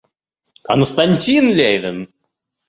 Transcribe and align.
Константин 0.63 1.51
Левин. 1.53 1.99